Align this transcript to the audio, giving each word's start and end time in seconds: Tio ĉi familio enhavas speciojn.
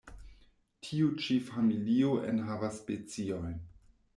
Tio 0.87 1.09
ĉi 1.25 1.37
familio 1.49 2.15
enhavas 2.33 2.81
speciojn. 2.81 3.57